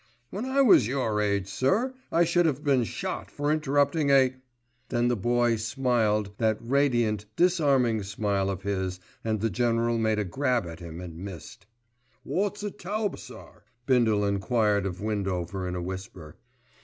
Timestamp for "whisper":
15.83-16.35